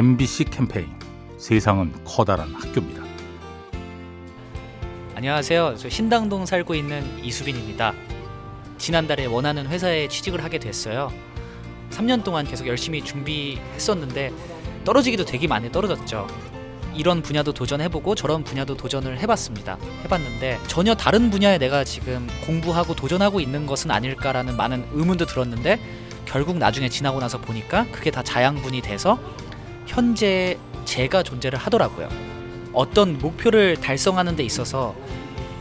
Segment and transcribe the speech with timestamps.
[0.00, 0.88] MBC 캠페인
[1.36, 3.02] 세상은 커다란 학교입니다.
[5.14, 5.74] 안녕하세요.
[5.76, 7.92] 저 신당동 살고 있는 이수빈입니다.
[8.78, 11.12] 지난달에 원하는 회사에 취직을 하게 됐어요.
[11.90, 14.32] 3년 동안 계속 열심히 준비했었는데
[14.86, 16.26] 떨어지기도 되게 많이 떨어졌죠.
[16.94, 19.76] 이런 분야도 도전해보고 저런 분야도 도전을 해봤습니다.
[20.04, 25.78] 해봤는데 전혀 다른 분야에 내가 지금 공부하고 도전하고 있는 것은 아닐까라는 많은 의문도 들었는데
[26.24, 29.18] 결국 나중에 지나고 나서 보니까 그게 다 자양분이 돼서
[29.86, 32.08] 현재 제가 존재를 하더라고요.
[32.72, 34.94] 어떤 목표를 달성하는 데 있어서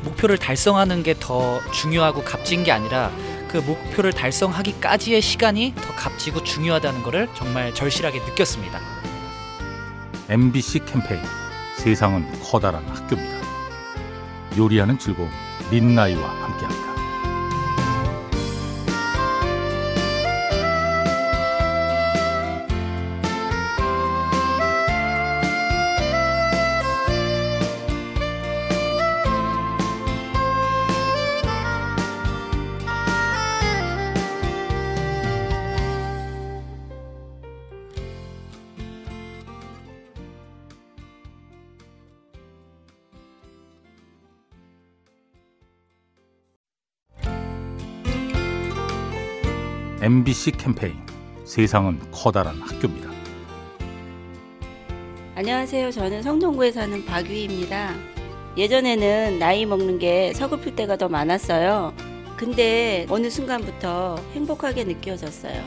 [0.04, 3.12] 목표를 달성하는 게 더 중요하고 값진 게 아니라
[3.50, 8.80] 그 목표를 달성하기까지의 시간이 더 값지고 중요하다는 것을 정말 절실하게 느꼈습니다.
[10.30, 11.22] MBC 캠페인
[11.78, 13.40] 세상은 커다란 학교입니다.
[14.58, 15.30] 요리하는 즐거움
[15.72, 16.89] 민나이와 함께합니다.
[50.02, 50.96] MBC 캠페인
[51.44, 53.10] 세상은 커다란 학교입니다.
[55.36, 55.92] 안녕하세요.
[55.92, 57.96] 저는 성동구에 사는 박유희입니다.
[58.58, 61.94] 예전에는 나이 먹는 게 서글플 때가 더 많았어요.
[62.38, 65.62] 근데 어느 순간부터 행복하게 느껴졌어요.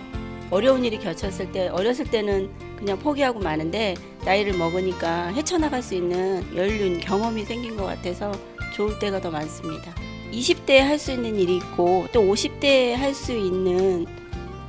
[0.51, 3.95] 어려운 일이 겹쳤을 때, 어렸을 때는 그냥 포기하고 마는데
[4.25, 8.33] 나이를 먹으니까 헤쳐나갈 수 있는 연륜, 경험이 생긴 것 같아서
[8.75, 9.95] 좋을 때가 더 많습니다.
[10.33, 14.07] 20대에 할 수 있는 일이 있고 또 50대에 할 수 있는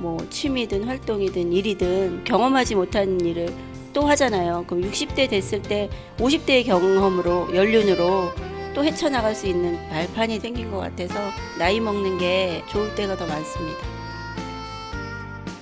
[0.04, 3.48] 뭐 취미든 활동이든 일이든 경험하지 못한 일을
[3.94, 4.66] 또 하잖아요.
[4.66, 5.88] 그럼 60대 됐을 때
[6.18, 8.30] 50대의 경험으로 연륜으로
[8.74, 11.14] 또 헤쳐나갈 수 있는 발판이 생긴 것 같아서
[11.58, 13.78] 나이 먹는 게 좋을 때가 더 많습니다.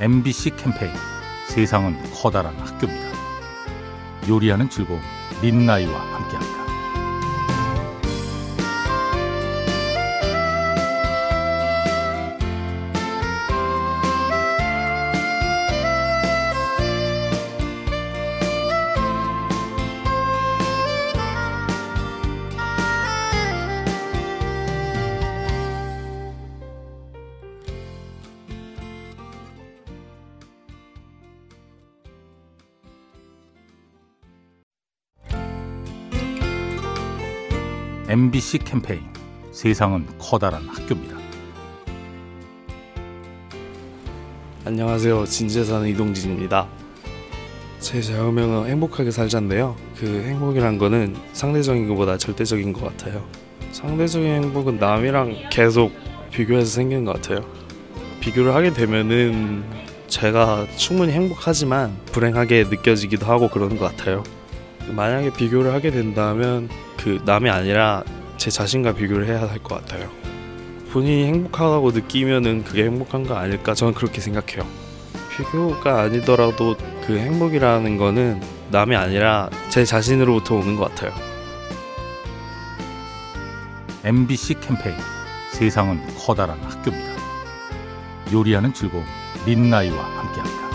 [0.01, 0.91] MBC 캠페인
[1.47, 3.13] 세상은 커다란 학교입니다.
[4.29, 5.01] 요리하는 즐거움
[5.41, 6.72] 민나이와 함께합니다.
[38.13, 39.01] MBC 캠페인
[39.53, 41.17] 세상은 커다란 학교입니다.
[44.67, 45.25] 안녕하세요.
[45.65, 46.69] 사는 이동진입니다.
[47.81, 49.77] 제 좌우명은 행복하게 살자인데요.
[49.97, 53.27] 그 행복이란 거는 상대적인 것보다 절대적인 것 같아요.
[53.71, 55.91] 상대적인 행복은 남이랑 계속
[56.31, 57.47] 비교해서 생기는 것 같아요.
[58.21, 59.65] 비교를 하게 되면은
[60.09, 64.23] 제가 충분히 행복하지만 불행하게 느껴지기도 하고 그러는 것 같아요.
[64.91, 66.69] 만약에 비교를 하게 된다면
[67.03, 68.05] 그 남이 아니라
[68.37, 70.09] 제 자신과 비교를 해야 할 것 같아요.
[70.93, 74.67] 본인이 행복하다고 느끼면은 그게 행복한 거 아닐까 저는 그렇게 생각해요.
[75.37, 76.77] 비교가 아니더라도
[77.07, 81.13] 그 행복이라는 거는 남이 아니라 제 자신으로부터 오는 것 같아요.
[84.05, 84.97] MBC 캠페인
[85.53, 87.13] 세상은 커다란 학교입니다.
[88.33, 89.05] 요리하는 즐거움
[89.47, 90.72] 민나이와 함께합니다.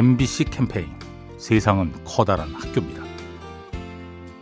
[0.00, 0.88] MBC 캠페인
[1.36, 3.02] 세상은 커다란 학교입니다.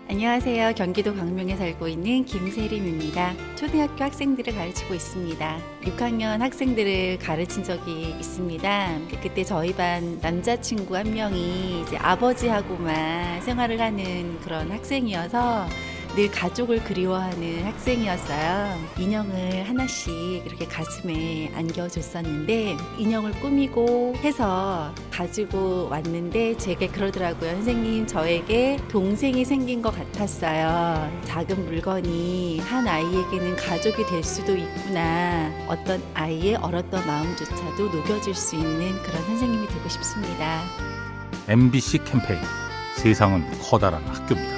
[0.08, 0.75] 안녕하세요.
[0.76, 3.34] 경기도 광명에 살고 있는 김세림입니다.
[3.56, 5.58] 초등학교 학생들을 가르치고 있습니다.
[5.82, 8.99] 6학년 학생들을 가르친 적이 있습니다.
[9.20, 15.66] 그때 저희 반 남자친구 한 명이 이제 아버지하고만 생활을 하는 그런 학생이어서
[16.14, 18.76] 늘 가족을 그리워하는 학생이었어요.
[18.99, 20.08] 인형을 하나씩
[20.46, 27.50] 이렇게 가슴에 안겨줬었는데 인형을 꾸미고 해서 가지고 왔는데 제게 그러더라고요.
[27.50, 31.08] 선생님 저에게 동생이 생긴 것 같았어요.
[31.26, 35.52] 작은 물건이 한 아이에게는 가족이 될 수도 있구나.
[35.69, 40.62] 어떤 아이의 얼었던 마음조차도 녹여줄 수 있는 그런 선생님이 되고 싶습니다.
[41.46, 42.40] MBC 캠페인
[42.96, 44.57] 세상은 커다란 학교입니다.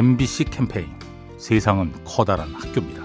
[0.00, 0.88] MBC 캠페인
[1.36, 3.02] 세상은 커다란 학교입니다.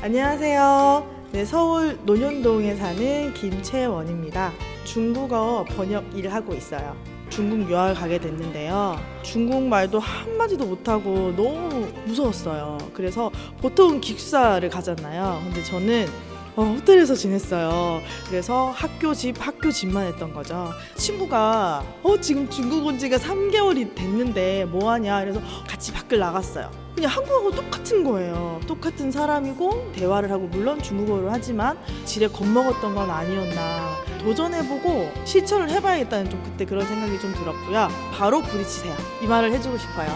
[0.00, 1.04] 안녕하세요.
[1.32, 4.52] 네, 서울 논현동에 사는 김채원입니다.
[4.84, 6.96] 중국어 번역 일을 하고 있어요.
[7.28, 8.96] 중국 유학을 가게 됐는데요.
[9.24, 12.78] 중국 말도 한마디도 못하고 너무 무서웠어요.
[12.94, 13.28] 그래서
[13.60, 15.40] 보통 기숙사를 가잖아요.
[15.42, 16.06] 근데 저는
[16.54, 18.02] 어, 호텔에서 지냈어요.
[18.28, 20.70] 그래서 학교 집, 학교 집만 했던 거죠.
[20.96, 25.20] 친구가 어, 지금 중국 온 지가 3개월이 됐는데 뭐 하냐.
[25.20, 26.70] 그래서 같이 밖을 나갔어요.
[26.94, 28.60] 그냥 한국하고 똑같은 거예요.
[28.66, 33.96] 똑같은 사람이고 대화를 하고 물론 중국어를 하지만 지레 겁먹었던 건 아니었나.
[34.20, 37.88] 도전해보고 실천을 해봐야겠다는 좀 그때 그런 생각이 좀 들었고요.
[38.12, 38.94] 바로 부딪히세요.
[39.22, 40.14] 이 말을 해주고 싶어요.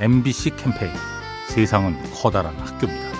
[0.00, 0.92] MBC 캠페인
[1.48, 3.19] 세상은 커다란 학교입니다.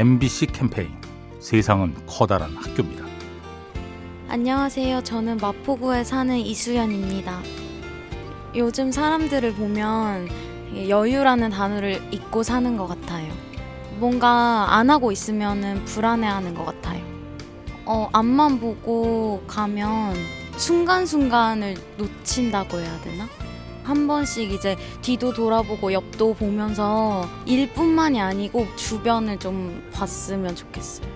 [0.00, 0.88] MBC 캠페인
[1.40, 3.04] 세상은 커다란 학교입니다.
[4.30, 5.02] 안녕하세요.
[5.02, 7.42] 저는 마포구에 사는 이수연입니다.
[8.56, 10.30] 요즘 사람들을 보면
[10.88, 13.30] 여유라는 단어를 잊고 사는 것 같아요.
[13.98, 17.04] 뭔가 안 하고 있으면 불안해하는 것 같아요.
[17.84, 20.14] 어, 앞만 보고 가면
[20.56, 23.28] 순간순간을 놓친다고 해야 되나?
[23.84, 31.06] 한 번씩 이제 뒤도 돌아보고 옆도 보면서 일뿐만이 아니고 주변을 좀 봤으면 좋겠어요.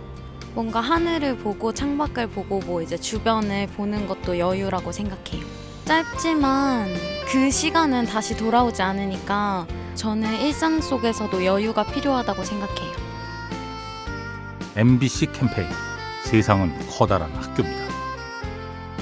[0.54, 5.44] 뭔가 하늘을 보고 창밖을 보고 뭐 이제 주변을 보는 것도 여유라고 생각해요.
[5.84, 6.88] 짧지만
[7.30, 9.66] 그 시간은 다시 돌아오지 않으니까
[9.96, 12.92] 저는 일상 속에서도 여유가 필요하다고 생각해요.
[14.76, 15.68] MBC 캠페인
[16.24, 17.84] 세상은 커다란 학교입니다.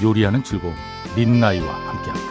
[0.03, 0.75] 요리하는 즐거움
[1.17, 2.22] 민나이와 함께합니다.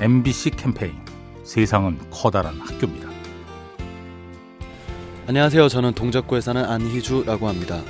[0.00, 0.92] MBC 캠페인
[1.42, 3.08] 세상은 커다란 학교입니다.
[5.26, 5.68] 안녕하세요.
[5.68, 7.82] 저는 동작구에 사는 안희주라고 합니다.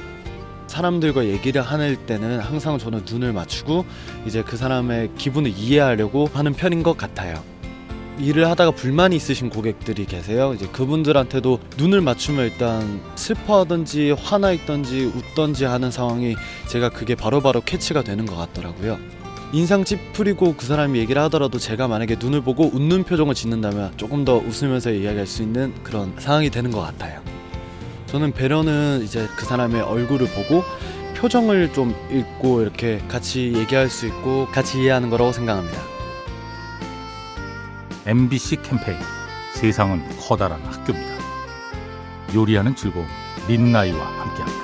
[0.69, 3.85] 사람들과 얘기를 하는 때는 항상 저는 눈을 맞추고
[4.27, 7.43] 이제 그 사람의 기분을 이해하려고 하는 편인 것 같아요.
[8.19, 10.55] 일을 하다가 불만이 있으신 고객들이 계세요.
[10.55, 16.37] 이제 그분들한테도 눈을 맞추면 일단 슬퍼하든지 화나 있든지 웃든지 하는 상황이
[16.69, 18.99] 제가 그게 바로바로 캐치가 되는 것 같더라고요.
[19.53, 24.37] 인상 찌푸리고 그 사람이 얘기를 하더라도 제가 만약에 눈을 보고 웃는 표정을 짓는다면 조금 더
[24.37, 27.23] 웃으면서 이야기할 수 있는 그런 상황이 되는 것 같아요.
[28.07, 30.65] 저는 배려는 이제 그 사람의 얼굴을 보고
[31.17, 35.79] 표정을 좀 읽고 이렇게 같이 얘기할 수 있고 같이 이해하는 거라고 생각합니다.
[38.07, 38.99] MBC 캠페인
[39.55, 41.19] 세상은 커다란 학교입니다.
[42.35, 43.07] 요리하는 즐거움
[43.49, 44.58] 민나이와 함께합니다.